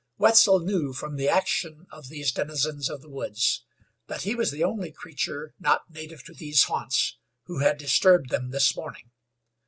Wetzel 0.17 0.61
knew 0.61 0.93
from 0.93 1.15
the 1.15 1.29
action 1.29 1.85
of 1.91 2.07
these 2.09 2.31
denizens 2.31 2.89
of 2.89 3.03
the 3.03 3.09
woods 3.11 3.65
that 4.07 4.23
he 4.23 4.33
was 4.33 4.49
the 4.49 4.63
only 4.63 4.91
creature, 4.91 5.53
not 5.59 5.91
native 5.91 6.23
to 6.23 6.33
these 6.33 6.63
haunts, 6.63 7.17
who 7.45 7.59
had 7.59 7.77
disturbed 7.77 8.31
them 8.31 8.49
this 8.49 8.75
morning. 8.75 9.11